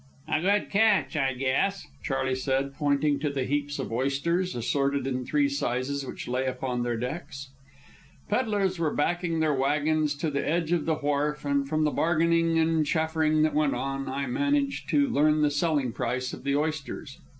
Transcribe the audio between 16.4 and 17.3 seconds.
the oysters.